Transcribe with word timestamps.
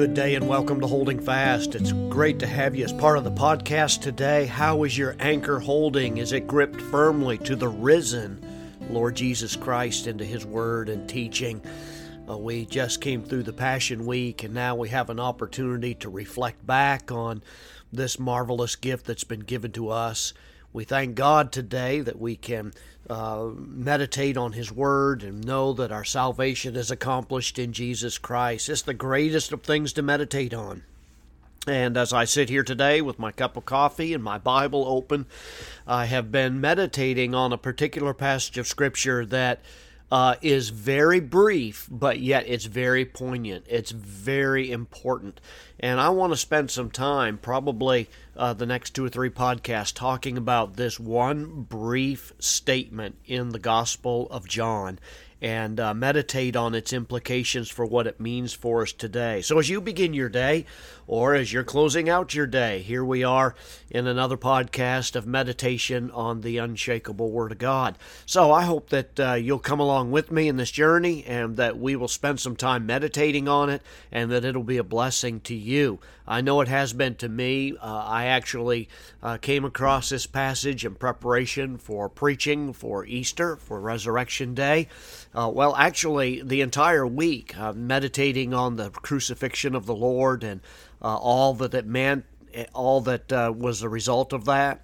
good 0.00 0.14
day 0.14 0.34
and 0.34 0.48
welcome 0.48 0.80
to 0.80 0.86
Holding 0.86 1.20
Fast. 1.20 1.74
It's 1.74 1.92
great 2.08 2.38
to 2.38 2.46
have 2.46 2.74
you 2.74 2.86
as 2.86 2.92
part 2.94 3.18
of 3.18 3.24
the 3.24 3.30
podcast 3.30 4.00
today. 4.00 4.46
How 4.46 4.82
is 4.84 4.96
your 4.96 5.14
anchor 5.20 5.58
holding? 5.58 6.16
Is 6.16 6.32
it 6.32 6.46
gripped 6.46 6.80
firmly 6.80 7.36
to 7.36 7.54
the 7.54 7.68
risen 7.68 8.42
Lord 8.88 9.14
Jesus 9.14 9.56
Christ 9.56 10.06
and 10.06 10.18
to 10.18 10.24
His 10.24 10.46
Word 10.46 10.88
and 10.88 11.06
teaching? 11.06 11.60
Uh, 12.26 12.38
we 12.38 12.64
just 12.64 13.02
came 13.02 13.22
through 13.22 13.42
the 13.42 13.52
Passion 13.52 14.06
Week 14.06 14.42
and 14.42 14.54
now 14.54 14.74
we 14.74 14.88
have 14.88 15.10
an 15.10 15.20
opportunity 15.20 15.94
to 15.96 16.08
reflect 16.08 16.66
back 16.66 17.12
on 17.12 17.42
this 17.92 18.18
marvelous 18.18 18.76
gift 18.76 19.04
that's 19.04 19.24
been 19.24 19.40
given 19.40 19.70
to 19.72 19.90
us. 19.90 20.32
We 20.72 20.84
thank 20.84 21.14
God 21.14 21.52
today 21.52 22.00
that 22.00 22.18
we 22.18 22.36
can 22.36 22.72
uh, 23.10 23.50
meditate 23.56 24.36
on 24.36 24.52
His 24.52 24.70
Word 24.70 25.24
and 25.24 25.44
know 25.44 25.72
that 25.72 25.90
our 25.90 26.04
salvation 26.04 26.76
is 26.76 26.90
accomplished 26.90 27.58
in 27.58 27.72
Jesus 27.72 28.18
Christ. 28.18 28.68
It's 28.68 28.82
the 28.82 28.94
greatest 28.94 29.52
of 29.52 29.62
things 29.62 29.92
to 29.94 30.02
meditate 30.02 30.54
on. 30.54 30.84
And 31.66 31.96
as 31.96 32.12
I 32.12 32.24
sit 32.24 32.48
here 32.48 32.62
today 32.62 33.02
with 33.02 33.18
my 33.18 33.32
cup 33.32 33.56
of 33.56 33.66
coffee 33.66 34.14
and 34.14 34.22
my 34.22 34.38
Bible 34.38 34.84
open, 34.86 35.26
I 35.86 36.06
have 36.06 36.30
been 36.32 36.60
meditating 36.60 37.34
on 37.34 37.52
a 37.52 37.58
particular 37.58 38.14
passage 38.14 38.56
of 38.56 38.68
Scripture 38.68 39.26
that 39.26 39.60
uh, 40.10 40.34
is 40.42 40.70
very 40.70 41.20
brief, 41.20 41.86
but 41.90 42.18
yet 42.20 42.44
it's 42.46 42.64
very 42.64 43.04
poignant. 43.04 43.64
It's 43.68 43.92
very 43.92 44.70
important. 44.70 45.40
And 45.78 46.00
I 46.00 46.10
want 46.10 46.32
to 46.32 46.36
spend 46.36 46.70
some 46.70 46.90
time, 46.90 47.38
probably 47.38 48.08
uh, 48.36 48.52
the 48.52 48.66
next 48.66 48.90
two 48.90 49.04
or 49.04 49.08
three 49.08 49.30
podcasts, 49.30 49.94
talking 49.94 50.36
about 50.36 50.76
this 50.76 50.98
one 50.98 51.62
brief 51.62 52.32
statement 52.38 53.16
in 53.26 53.50
the 53.50 53.58
Gospel 53.58 54.26
of 54.30 54.48
John 54.48 54.98
and 55.42 55.80
uh, 55.80 55.94
meditate 55.94 56.56
on 56.56 56.74
its 56.74 56.92
implications 56.92 57.68
for 57.70 57.86
what 57.86 58.06
it 58.06 58.20
means 58.20 58.52
for 58.52 58.82
us 58.82 58.92
today. 58.92 59.40
So, 59.40 59.58
as 59.58 59.68
you 59.68 59.80
begin 59.80 60.14
your 60.14 60.28
day, 60.28 60.66
or 61.06 61.34
as 61.34 61.52
you're 61.52 61.64
closing 61.64 62.08
out 62.08 62.34
your 62.34 62.46
day, 62.46 62.80
here 62.80 63.04
we 63.04 63.24
are 63.24 63.54
in 63.90 64.06
another 64.06 64.36
podcast 64.36 65.16
of 65.16 65.26
meditation 65.26 66.10
on 66.12 66.42
the 66.42 66.58
unshakable 66.58 67.30
Word 67.30 67.52
of 67.52 67.58
God. 67.58 67.96
So, 68.26 68.52
I 68.52 68.62
hope 68.62 68.90
that 68.90 69.18
uh, 69.18 69.34
you'll 69.34 69.58
come 69.58 69.80
along 69.80 70.10
with 70.10 70.30
me 70.30 70.48
in 70.48 70.56
this 70.56 70.70
journey 70.70 71.24
and 71.24 71.56
that 71.56 71.78
we 71.78 71.96
will 71.96 72.08
spend 72.08 72.40
some 72.40 72.56
time 72.56 72.86
meditating 72.86 73.48
on 73.48 73.70
it 73.70 73.82
and 74.12 74.30
that 74.30 74.44
it'll 74.44 74.62
be 74.62 74.76
a 74.76 74.84
blessing 74.84 75.40
to 75.40 75.54
you. 75.54 76.00
I 76.30 76.42
know 76.42 76.60
it 76.60 76.68
has 76.68 76.92
been 76.92 77.16
to 77.16 77.28
me. 77.28 77.76
Uh, 77.76 78.04
I 78.06 78.26
actually 78.26 78.88
uh, 79.20 79.38
came 79.38 79.64
across 79.64 80.10
this 80.10 80.26
passage 80.26 80.84
in 80.84 80.94
preparation 80.94 81.76
for 81.76 82.08
preaching 82.08 82.72
for 82.72 83.04
Easter, 83.04 83.56
for 83.56 83.80
Resurrection 83.80 84.54
Day. 84.54 84.86
Uh, 85.32 85.50
well, 85.52 85.76
actually, 85.76 86.42
the 86.42 86.60
entire 86.60 87.06
week, 87.06 87.56
uh, 87.56 87.72
meditating 87.72 88.52
on 88.52 88.76
the 88.76 88.90
crucifixion 88.90 89.74
of 89.76 89.86
the 89.86 89.94
Lord 89.94 90.42
and 90.42 90.60
uh, 91.00 91.16
all 91.16 91.54
that 91.54 91.72
it 91.72 91.86
meant, 91.86 92.24
all 92.74 93.00
that 93.02 93.32
uh, 93.32 93.52
was 93.56 93.80
the 93.80 93.88
result 93.88 94.32
of 94.32 94.46
that. 94.46 94.80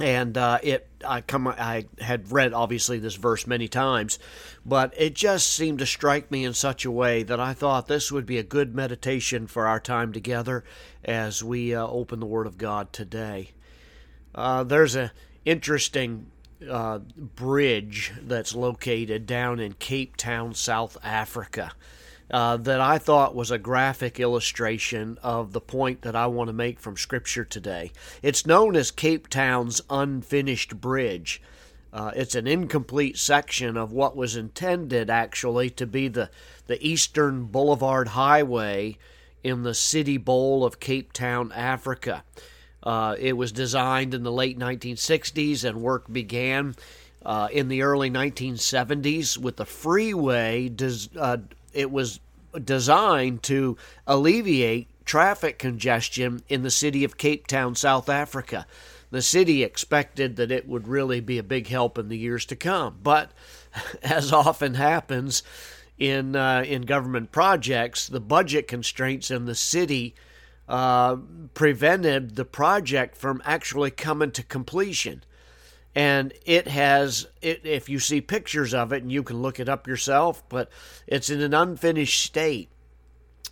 And 0.00 0.36
uh, 0.36 0.58
it, 0.62 0.88
I 1.04 1.20
come, 1.20 1.46
I 1.46 1.86
had 2.00 2.32
read 2.32 2.52
obviously 2.52 2.98
this 2.98 3.14
verse 3.16 3.46
many 3.46 3.68
times, 3.68 4.18
but 4.64 4.92
it 4.96 5.14
just 5.14 5.52
seemed 5.52 5.78
to 5.80 5.86
strike 5.86 6.30
me 6.30 6.44
in 6.44 6.54
such 6.54 6.84
a 6.84 6.90
way 6.90 7.22
that 7.22 7.38
I 7.38 7.52
thought 7.52 7.86
this 7.86 8.10
would 8.10 8.26
be 8.26 8.38
a 8.38 8.42
good 8.42 8.74
meditation 8.74 9.46
for 9.46 9.66
our 9.66 9.78
time 9.78 10.12
together 10.12 10.64
as 11.04 11.44
we 11.44 11.74
uh, 11.74 11.86
open 11.86 12.18
the 12.18 12.26
Word 12.26 12.46
of 12.46 12.58
God 12.58 12.92
today. 12.92 13.50
there's 14.34 14.96
a 14.96 15.12
interesting 15.44 16.26
uh, 16.68 16.98
bridge 17.16 18.12
that's 18.22 18.54
located 18.54 19.26
down 19.26 19.60
in 19.60 19.72
Cape 19.74 20.16
Town, 20.16 20.54
South 20.54 20.96
Africa. 21.02 21.72
Uh, 22.30 22.56
that 22.56 22.80
I 22.80 22.98
thought 22.98 23.34
was 23.34 23.50
a 23.50 23.58
graphic 23.58 24.20
illustration 24.20 25.18
of 25.20 25.52
the 25.52 25.60
point 25.60 26.02
that 26.02 26.14
I 26.14 26.28
want 26.28 26.46
to 26.46 26.52
make 26.52 26.78
from 26.78 26.96
Scripture 26.96 27.44
today. 27.44 27.90
It's 28.22 28.46
known 28.46 28.76
as 28.76 28.92
Cape 28.92 29.26
Town's 29.26 29.80
Unfinished 29.90 30.80
Bridge. 30.80 31.42
Uh, 31.92 32.12
it's 32.14 32.36
an 32.36 32.46
incomplete 32.46 33.18
section 33.18 33.76
of 33.76 33.90
what 33.90 34.16
was 34.16 34.36
intended 34.36 35.10
actually 35.10 35.70
to 35.70 35.88
be 35.88 36.06
the, 36.06 36.30
the 36.68 36.80
Eastern 36.86 37.46
Boulevard 37.46 38.08
Highway 38.08 38.96
in 39.42 39.64
the 39.64 39.74
city 39.74 40.16
bowl 40.16 40.64
of 40.64 40.78
Cape 40.78 41.12
Town, 41.12 41.50
Africa. 41.50 42.22
Uh, 42.82 43.16
it 43.18 43.36
was 43.36 43.52
designed 43.52 44.14
in 44.14 44.22
the 44.22 44.32
late 44.32 44.58
1960s, 44.58 45.64
and 45.64 45.82
work 45.82 46.10
began 46.10 46.74
uh, 47.24 47.48
in 47.52 47.68
the 47.68 47.82
early 47.82 48.10
1970s 48.10 49.36
with 49.36 49.56
the 49.56 49.66
freeway. 49.66 50.68
Des- 50.68 51.08
uh, 51.18 51.38
it 51.72 51.90
was 51.90 52.20
designed 52.64 53.42
to 53.44 53.76
alleviate 54.06 54.88
traffic 55.04 55.58
congestion 55.58 56.42
in 56.48 56.62
the 56.62 56.70
city 56.70 57.04
of 57.04 57.18
Cape 57.18 57.46
Town, 57.46 57.74
South 57.74 58.08
Africa. 58.08 58.66
The 59.10 59.22
city 59.22 59.64
expected 59.64 60.36
that 60.36 60.52
it 60.52 60.68
would 60.68 60.86
really 60.86 61.20
be 61.20 61.38
a 61.38 61.42
big 61.42 61.66
help 61.66 61.98
in 61.98 62.08
the 62.08 62.18
years 62.18 62.44
to 62.46 62.56
come, 62.56 62.98
but 63.02 63.32
as 64.02 64.32
often 64.32 64.74
happens 64.74 65.42
in 65.98 66.34
uh, 66.34 66.64
in 66.66 66.82
government 66.82 67.30
projects, 67.30 68.08
the 68.08 68.20
budget 68.20 68.66
constraints 68.66 69.30
in 69.30 69.44
the 69.44 69.54
city 69.54 70.14
uh, 70.70 71.16
prevented 71.52 72.36
the 72.36 72.44
project 72.44 73.16
from 73.16 73.42
actually 73.44 73.90
coming 73.90 74.30
to 74.30 74.42
completion. 74.44 75.24
And 75.96 76.32
it 76.46 76.68
has, 76.68 77.26
it, 77.42 77.62
if 77.64 77.88
you 77.88 77.98
see 77.98 78.20
pictures 78.20 78.72
of 78.72 78.92
it, 78.92 79.02
and 79.02 79.10
you 79.10 79.24
can 79.24 79.42
look 79.42 79.58
it 79.58 79.68
up 79.68 79.88
yourself, 79.88 80.48
but 80.48 80.70
it's 81.08 81.28
in 81.28 81.40
an 81.40 81.52
unfinished 81.52 82.22
state. 82.22 82.68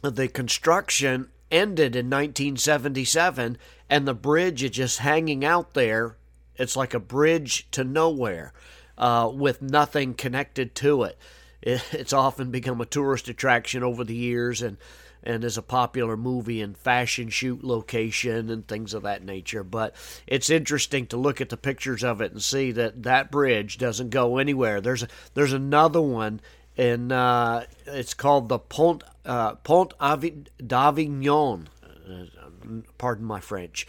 The 0.00 0.28
construction 0.28 1.28
ended 1.50 1.96
in 1.96 2.06
1977, 2.06 3.58
and 3.90 4.06
the 4.06 4.14
bridge 4.14 4.62
is 4.62 4.70
just 4.70 5.00
hanging 5.00 5.44
out 5.44 5.74
there. 5.74 6.16
It's 6.54 6.76
like 6.76 6.94
a 6.94 7.00
bridge 7.00 7.68
to 7.72 7.82
nowhere 7.82 8.52
uh, 8.96 9.28
with 9.34 9.60
nothing 9.60 10.14
connected 10.14 10.76
to 10.76 11.02
it. 11.02 11.18
it. 11.62 11.82
It's 11.92 12.12
often 12.12 12.52
become 12.52 12.80
a 12.80 12.86
tourist 12.86 13.28
attraction 13.28 13.82
over 13.82 14.04
the 14.04 14.14
years, 14.14 14.62
and 14.62 14.76
and 15.22 15.44
is 15.44 15.58
a 15.58 15.62
popular 15.62 16.16
movie 16.16 16.60
and 16.60 16.76
fashion 16.76 17.28
shoot 17.28 17.62
location 17.64 18.50
and 18.50 18.66
things 18.66 18.94
of 18.94 19.02
that 19.02 19.24
nature. 19.24 19.64
But 19.64 19.94
it's 20.26 20.50
interesting 20.50 21.06
to 21.08 21.16
look 21.16 21.40
at 21.40 21.48
the 21.48 21.56
pictures 21.56 22.04
of 22.04 22.20
it 22.20 22.32
and 22.32 22.42
see 22.42 22.72
that 22.72 23.02
that 23.02 23.30
bridge 23.30 23.78
doesn't 23.78 24.10
go 24.10 24.38
anywhere. 24.38 24.80
There's 24.80 25.02
a, 25.02 25.08
there's 25.34 25.52
another 25.52 26.00
one 26.00 26.40
and 26.78 27.10
uh, 27.10 27.64
it's 27.86 28.14
called 28.14 28.48
the 28.48 28.60
Pont 28.60 29.02
uh, 29.26 29.56
Pont 29.56 29.92
d'Avignon. 30.64 31.68
Pardon 32.96 33.24
my 33.24 33.40
French, 33.40 33.86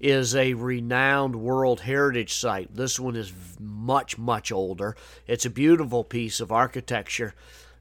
is 0.00 0.34
a 0.34 0.54
renowned 0.54 1.36
World 1.36 1.80
Heritage 1.80 2.34
Site. 2.34 2.74
This 2.74 2.98
one 2.98 3.14
is 3.14 3.32
much, 3.60 4.18
much 4.18 4.50
older. 4.50 4.96
It's 5.26 5.44
a 5.44 5.50
beautiful 5.50 6.02
piece 6.02 6.40
of 6.40 6.50
architecture, 6.50 7.34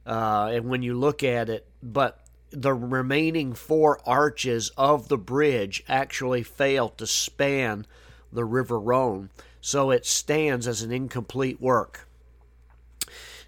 uh, 0.06 0.52
and 0.54 0.66
when 0.66 0.82
you 0.82 0.94
look 0.94 1.24
at 1.24 1.50
it, 1.50 1.66
but 1.82 2.20
the 2.52 2.74
remaining 2.74 3.54
four 3.54 4.00
arches 4.06 4.72
of 4.78 5.08
the 5.08 5.18
bridge 5.18 5.84
actually 5.88 6.44
fail 6.44 6.90
to 6.90 7.08
span 7.08 7.86
the 8.32 8.46
River 8.46 8.80
Rhone, 8.80 9.30
so 9.60 9.92
it 9.92 10.06
stands 10.06 10.68
as 10.68 10.82
an 10.82 10.92
incomplete 10.92 11.62
work. 11.62 12.08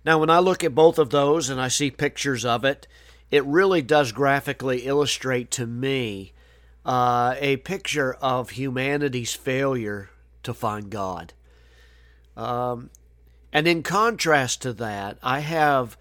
Now, 0.05 0.19
when 0.19 0.29
I 0.29 0.39
look 0.39 0.63
at 0.63 0.75
both 0.75 0.99
of 0.99 1.09
those 1.09 1.49
and 1.49 1.61
I 1.61 1.69
see 1.69 1.89
pictures 1.89 2.43
of 2.43 2.65
it, 2.65 2.87
it 3.31 3.45
really 3.45 3.81
does 3.81 4.11
graphically 4.11 4.85
illustrate 4.85 5.49
to 5.51 5.65
me 5.65 6.33
uh, 6.85 7.35
a 7.39 7.57
picture 7.57 8.13
of 8.15 8.51
humanity's 8.51 9.33
failure 9.33 10.09
to 10.43 10.53
find 10.53 10.89
God. 10.89 11.33
Um, 12.35 12.89
and 13.51 13.67
in 13.67 13.83
contrast 13.83 14.61
to 14.63 14.73
that, 14.73 15.17
I 15.23 15.39
have 15.39 15.97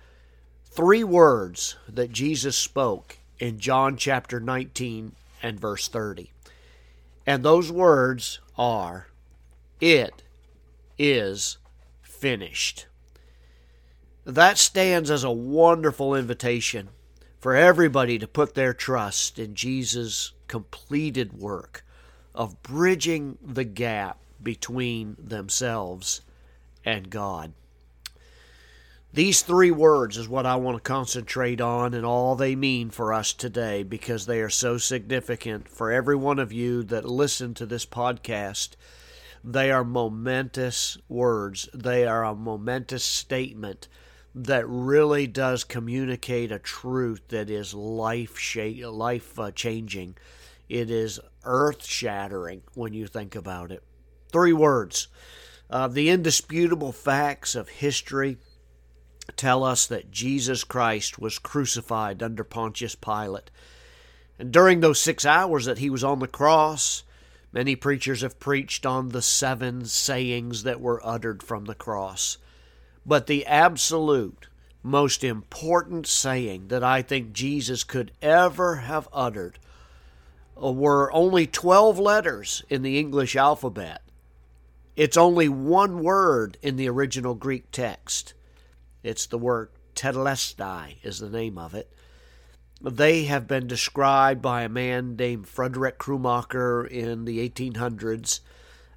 three 0.74 1.04
words 1.04 1.76
that 1.86 2.10
Jesus 2.12 2.56
spoke 2.56 3.18
in 3.38 3.58
John 3.58 3.96
chapter 3.96 4.40
19 4.40 5.12
and 5.42 5.60
verse 5.60 5.86
30. 5.86 6.32
And 7.26 7.42
those 7.42 7.70
words 7.70 8.40
are, 8.56 9.08
It 9.80 10.22
is 10.98 11.58
finished. 12.00 12.86
That 14.24 14.56
stands 14.56 15.10
as 15.10 15.24
a 15.24 15.30
wonderful 15.30 16.14
invitation 16.14 16.88
for 17.38 17.54
everybody 17.54 18.18
to 18.18 18.26
put 18.26 18.54
their 18.54 18.72
trust 18.72 19.38
in 19.38 19.54
Jesus' 19.54 20.32
completed 20.48 21.34
work 21.34 21.84
of 22.34 22.62
bridging 22.62 23.36
the 23.44 23.64
gap 23.64 24.18
between 24.42 25.16
themselves 25.18 26.22
and 26.84 27.10
God. 27.10 27.52
These 29.14 29.42
three 29.42 29.70
words 29.70 30.16
is 30.16 30.26
what 30.26 30.46
I 30.46 30.56
want 30.56 30.78
to 30.78 30.82
concentrate 30.82 31.60
on 31.60 31.92
and 31.92 32.06
all 32.06 32.34
they 32.34 32.56
mean 32.56 32.88
for 32.88 33.12
us 33.12 33.34
today 33.34 33.82
because 33.82 34.24
they 34.24 34.40
are 34.40 34.48
so 34.48 34.78
significant 34.78 35.68
for 35.68 35.92
every 35.92 36.16
one 36.16 36.38
of 36.38 36.50
you 36.50 36.82
that 36.84 37.04
listen 37.04 37.52
to 37.54 37.66
this 37.66 37.84
podcast. 37.84 38.70
They 39.44 39.70
are 39.70 39.84
momentous 39.84 40.96
words, 41.10 41.68
they 41.74 42.06
are 42.06 42.24
a 42.24 42.34
momentous 42.34 43.04
statement 43.04 43.86
that 44.34 44.66
really 44.66 45.26
does 45.26 45.62
communicate 45.62 46.50
a 46.50 46.58
truth 46.58 47.20
that 47.28 47.50
is 47.50 47.74
life 47.74 48.56
life 48.56 49.38
uh, 49.38 49.50
changing. 49.50 50.16
It 50.70 50.90
is 50.90 51.20
earth 51.44 51.84
shattering 51.84 52.62
when 52.72 52.94
you 52.94 53.06
think 53.06 53.34
about 53.34 53.72
it. 53.72 53.82
Three 54.32 54.54
words. 54.54 55.08
Uh, 55.68 55.88
the 55.88 56.08
indisputable 56.08 56.92
facts 56.92 57.54
of 57.54 57.68
history 57.68 58.38
tell 59.36 59.64
us 59.64 59.86
that 59.86 60.10
Jesus 60.10 60.64
Christ 60.64 61.18
was 61.18 61.38
crucified 61.38 62.22
under 62.22 62.44
Pontius 62.44 62.94
Pilate. 62.94 63.50
And 64.38 64.52
during 64.52 64.80
those 64.80 65.00
six 65.00 65.24
hours 65.24 65.64
that 65.66 65.78
he 65.78 65.90
was 65.90 66.02
on 66.02 66.18
the 66.18 66.26
cross, 66.26 67.04
many 67.52 67.76
preachers 67.76 68.22
have 68.22 68.40
preached 68.40 68.84
on 68.86 69.10
the 69.10 69.22
seven 69.22 69.84
sayings 69.84 70.62
that 70.62 70.80
were 70.80 71.04
uttered 71.06 71.42
from 71.42 71.66
the 71.66 71.74
cross. 71.74 72.38
But 73.04 73.26
the 73.26 73.46
absolute 73.46 74.48
most 74.82 75.22
important 75.22 76.06
saying 76.06 76.68
that 76.68 76.82
I 76.82 77.02
think 77.02 77.32
Jesus 77.32 77.84
could 77.84 78.12
ever 78.20 78.76
have 78.76 79.08
uttered 79.12 79.58
were 80.56 81.12
only 81.12 81.46
12 81.46 81.98
letters 81.98 82.62
in 82.68 82.82
the 82.82 82.98
English 82.98 83.36
alphabet. 83.36 84.02
It's 84.96 85.16
only 85.16 85.48
one 85.48 86.02
word 86.02 86.58
in 86.62 86.76
the 86.76 86.88
original 86.88 87.34
Greek 87.34 87.70
text. 87.70 88.34
It's 89.02 89.26
the 89.26 89.38
word 89.38 89.70
tetelestai 89.94 90.96
is 91.02 91.18
the 91.18 91.30
name 91.30 91.58
of 91.58 91.74
it. 91.74 91.92
They 92.80 93.24
have 93.24 93.46
been 93.46 93.66
described 93.66 94.42
by 94.42 94.62
a 94.62 94.68
man 94.68 95.16
named 95.16 95.46
Frederick 95.46 95.98
Krummacher 95.98 96.88
in 96.88 97.24
the 97.24 97.48
1800s 97.48 98.40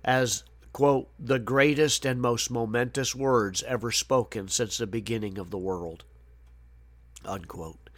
as 0.04 0.44
quote, 0.76 1.08
the 1.18 1.40
greatest 1.40 2.06
and 2.06 2.22
most 2.22 2.52
momentous 2.52 3.16
words 3.16 3.64
ever 3.64 3.92
spoken 3.92 4.50
since 4.50 4.78
the 4.78 4.86
beginning 4.86 5.38
of 5.38 5.50
the 5.50 5.58
world, 5.58 6.04
unquote. 7.24 7.90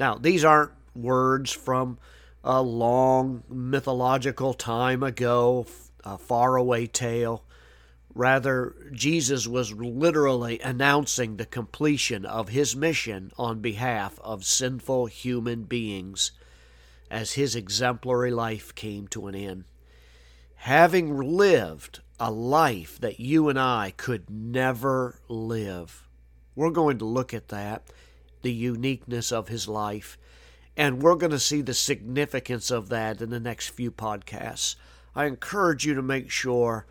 Now, 0.00 0.14
these 0.14 0.42
aren't 0.42 0.72
words 0.94 1.52
from 1.52 1.98
a 2.42 2.62
long 2.62 3.42
mythological 3.50 4.54
time 4.54 5.02
ago, 5.02 5.66
a 6.04 6.16
faraway 6.16 6.86
tale. 6.86 7.44
Rather, 8.16 8.74
Jesus 8.92 9.46
was 9.46 9.74
literally 9.74 10.58
announcing 10.60 11.36
the 11.36 11.44
completion 11.44 12.24
of 12.24 12.48
his 12.48 12.74
mission 12.74 13.30
on 13.36 13.60
behalf 13.60 14.18
of 14.20 14.42
sinful 14.42 15.04
human 15.04 15.64
beings 15.64 16.30
as 17.10 17.32
his 17.32 17.54
exemplary 17.54 18.30
life 18.30 18.74
came 18.74 19.06
to 19.06 19.26
an 19.26 19.34
end. 19.34 19.64
Having 20.54 21.18
lived 21.18 22.00
a 22.18 22.30
life 22.30 22.98
that 23.00 23.20
you 23.20 23.50
and 23.50 23.60
I 23.60 23.92
could 23.98 24.30
never 24.30 25.20
live. 25.28 26.08
We're 26.54 26.70
going 26.70 26.96
to 27.00 27.04
look 27.04 27.34
at 27.34 27.48
that, 27.48 27.82
the 28.40 28.50
uniqueness 28.50 29.30
of 29.30 29.48
his 29.48 29.68
life, 29.68 30.16
and 30.74 31.02
we're 31.02 31.16
going 31.16 31.32
to 31.32 31.38
see 31.38 31.60
the 31.60 31.74
significance 31.74 32.70
of 32.70 32.88
that 32.88 33.20
in 33.20 33.28
the 33.28 33.38
next 33.38 33.68
few 33.68 33.90
podcasts. 33.90 34.76
I 35.14 35.26
encourage 35.26 35.84
you 35.84 35.92
to 35.92 36.02
make 36.02 36.30
sure 36.30 36.86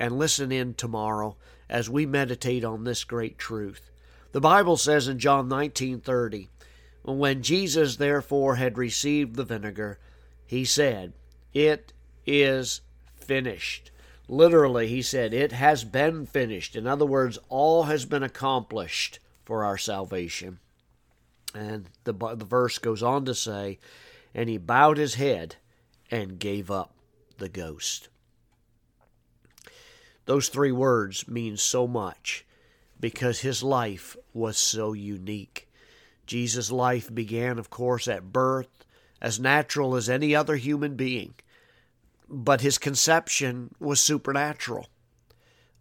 and 0.00 0.18
listen 0.18 0.50
in 0.50 0.72
tomorrow 0.74 1.36
as 1.68 1.90
we 1.90 2.06
meditate 2.06 2.64
on 2.64 2.82
this 2.82 3.04
great 3.04 3.38
truth. 3.38 3.90
The 4.32 4.40
Bible 4.40 4.78
says 4.78 5.06
in 5.06 5.18
John 5.18 5.48
19:30, 5.48 6.48
when 7.02 7.42
Jesus 7.42 7.96
therefore 7.96 8.56
had 8.56 8.78
received 8.78 9.36
the 9.36 9.44
vinegar, 9.44 9.98
he 10.46 10.64
said, 10.64 11.12
"It 11.52 11.92
is 12.26 12.80
finished." 13.14 13.90
Literally, 14.26 14.86
he 14.86 15.02
said, 15.02 15.34
It 15.34 15.50
has 15.50 15.82
been 15.82 16.24
finished. 16.24 16.76
In 16.76 16.86
other 16.86 17.04
words, 17.04 17.36
all 17.48 17.84
has 17.84 18.04
been 18.04 18.22
accomplished 18.22 19.18
for 19.44 19.64
our 19.64 19.76
salvation. 19.76 20.60
And 21.52 21.86
the, 22.04 22.12
the 22.12 22.44
verse 22.44 22.78
goes 22.78 23.02
on 23.02 23.24
to 23.24 23.34
say, 23.34 23.80
And 24.32 24.48
he 24.48 24.56
bowed 24.56 24.98
his 24.98 25.14
head 25.14 25.56
and 26.12 26.38
gave 26.38 26.70
up 26.70 26.94
the 27.38 27.48
ghost. 27.48 28.08
Those 30.30 30.48
three 30.48 30.72
words 30.72 31.26
mean 31.26 31.56
so 31.56 31.86
much 31.86 32.46
because 33.00 33.40
his 33.40 33.62
life 33.62 34.16
was 34.32 34.56
so 34.56 34.92
unique. 34.92 35.68
Jesus' 36.26 36.70
life 36.70 37.12
began, 37.12 37.58
of 37.58 37.68
course, 37.68 38.06
at 38.06 38.32
birth, 38.32 38.86
as 39.20 39.40
natural 39.40 39.96
as 39.96 40.08
any 40.08 40.34
other 40.34 40.56
human 40.56 40.94
being 40.94 41.34
but 42.30 42.60
his 42.60 42.78
conception 42.78 43.74
was 43.80 44.00
supernatural. 44.00 44.86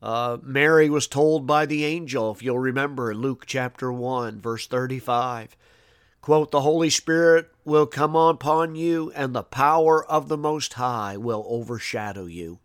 Uh, 0.01 0.37
Mary 0.41 0.89
was 0.89 1.07
told 1.07 1.45
by 1.45 1.65
the 1.65 1.85
angel, 1.85 2.31
if 2.31 2.41
you'll 2.41 2.57
remember, 2.57 3.13
Luke 3.13 3.43
chapter 3.45 3.91
1, 3.91 4.41
verse 4.41 4.65
35, 4.65 5.55
quote, 6.21 6.51
The 6.51 6.61
Holy 6.61 6.89
Spirit 6.89 7.51
will 7.63 7.85
come 7.85 8.15
upon 8.15 8.75
you, 8.75 9.11
and 9.13 9.35
the 9.35 9.43
power 9.43 10.03
of 10.05 10.27
the 10.27 10.37
Most 10.37 10.73
High 10.73 11.17
will 11.17 11.45
overshadow 11.47 12.25
you. 12.25 12.59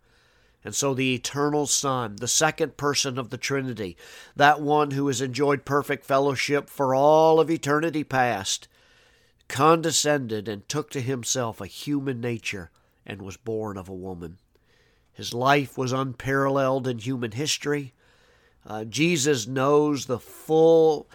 And 0.64 0.74
so 0.74 0.94
the 0.94 1.14
eternal 1.14 1.66
Son, 1.66 2.16
the 2.16 2.26
second 2.26 2.78
person 2.78 3.18
of 3.18 3.28
the 3.28 3.36
Trinity, 3.36 3.96
that 4.34 4.62
one 4.62 4.92
who 4.92 5.06
has 5.08 5.20
enjoyed 5.20 5.66
perfect 5.66 6.06
fellowship 6.06 6.70
for 6.70 6.94
all 6.94 7.38
of 7.38 7.50
eternity 7.50 8.02
past, 8.02 8.66
condescended 9.46 10.48
and 10.48 10.66
took 10.66 10.90
to 10.90 11.02
himself 11.02 11.60
a 11.60 11.66
human 11.66 12.20
nature 12.20 12.70
and 13.04 13.20
was 13.20 13.36
born 13.36 13.76
of 13.76 13.90
a 13.90 13.94
woman. 13.94 14.38
His 15.12 15.34
life 15.34 15.76
was 15.76 15.92
unparalleled 15.92 16.88
in 16.88 16.98
human 16.98 17.32
history. 17.32 17.92
Uh, 18.66 18.84
Jesus 18.84 19.46
knows 19.46 20.06
the 20.06 20.18
full 20.18 21.06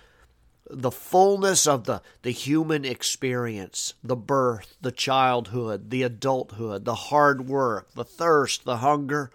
the 0.69 0.91
fullness 0.91 1.65
of 1.65 1.85
the, 1.85 2.01
the 2.21 2.31
human 2.31 2.85
experience 2.85 3.95
the 4.03 4.15
birth, 4.15 4.75
the 4.81 4.91
childhood, 4.91 5.89
the 5.89 6.03
adulthood, 6.03 6.85
the 6.85 6.95
hard 6.95 7.47
work, 7.47 7.91
the 7.95 8.03
thirst, 8.03 8.65
the 8.65 8.77
hunger, 8.77 9.31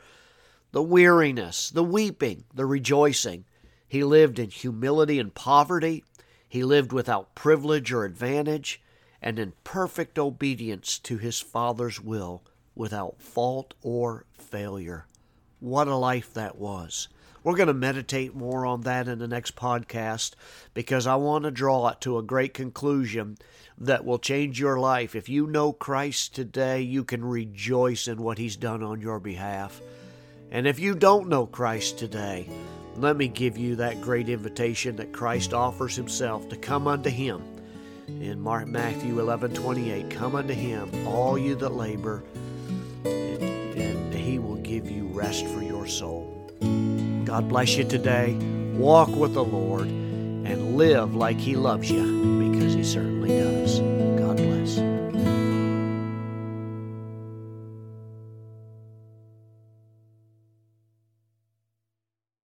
the 0.72 0.82
weariness, 0.82 1.70
the 1.70 1.84
weeping, 1.84 2.44
the 2.54 2.66
rejoicing. 2.66 3.44
He 3.86 4.04
lived 4.04 4.38
in 4.38 4.50
humility 4.50 5.18
and 5.18 5.34
poverty. 5.34 6.04
He 6.48 6.64
lived 6.64 6.92
without 6.92 7.34
privilege 7.34 7.92
or 7.92 8.04
advantage 8.04 8.80
and 9.20 9.38
in 9.38 9.52
perfect 9.64 10.18
obedience 10.18 10.98
to 11.00 11.16
his 11.16 11.40
Father's 11.40 12.00
will 12.00 12.42
without 12.74 13.20
fault 13.20 13.74
or 13.82 14.26
failure. 14.38 15.06
What 15.60 15.88
a 15.88 15.96
life 15.96 16.34
that 16.34 16.58
was. 16.58 17.08
We're 17.44 17.56
going 17.56 17.68
to 17.68 17.74
meditate 17.74 18.34
more 18.34 18.64
on 18.64 18.80
that 18.80 19.06
in 19.06 19.18
the 19.18 19.28
next 19.28 19.54
podcast 19.54 20.32
because 20.72 21.06
I 21.06 21.16
want 21.16 21.44
to 21.44 21.50
draw 21.50 21.88
it 21.88 22.00
to 22.00 22.16
a 22.16 22.22
great 22.22 22.54
conclusion 22.54 23.36
that 23.76 24.06
will 24.06 24.18
change 24.18 24.58
your 24.58 24.80
life. 24.80 25.14
If 25.14 25.28
you 25.28 25.46
know 25.46 25.72
Christ 25.72 26.34
today, 26.34 26.80
you 26.80 27.04
can 27.04 27.22
rejoice 27.22 28.08
in 28.08 28.22
what 28.22 28.38
He's 28.38 28.56
done 28.56 28.82
on 28.82 29.02
your 29.02 29.20
behalf. 29.20 29.78
And 30.50 30.66
if 30.66 30.78
you 30.78 30.94
don't 30.94 31.28
know 31.28 31.44
Christ 31.44 31.98
today, 31.98 32.48
let 32.96 33.16
me 33.16 33.28
give 33.28 33.58
you 33.58 33.76
that 33.76 34.00
great 34.00 34.30
invitation 34.30 34.96
that 34.96 35.12
Christ 35.12 35.52
offers 35.52 35.94
Himself 35.96 36.48
to 36.48 36.56
come 36.56 36.88
unto 36.88 37.10
Him 37.10 37.44
in 38.08 38.40
Mark, 38.40 38.68
Matthew 38.68 39.20
11 39.20 39.52
28. 39.54 40.10
Come 40.10 40.34
unto 40.34 40.54
him, 40.54 41.06
all 41.06 41.38
you 41.38 41.54
that 41.56 41.70
labor, 41.70 42.22
and, 43.04 43.42
and 43.78 44.14
he 44.14 44.38
will 44.38 44.56
give 44.56 44.90
you 44.90 45.06
rest 45.08 45.46
for 45.46 45.62
your 45.62 45.86
soul. 45.86 46.34
God 47.24 47.48
bless 47.48 47.76
you 47.76 47.84
today. 47.84 48.34
Walk 48.74 49.08
with 49.08 49.34
the 49.34 49.44
Lord 49.44 49.86
and 49.86 50.76
live 50.76 51.14
like 51.14 51.38
He 51.38 51.56
loves 51.56 51.90
you 51.90 52.50
because 52.50 52.74
He 52.74 52.84
certainly 52.84 53.30
does. 53.30 53.80
God 54.18 54.36
bless. 54.36 54.93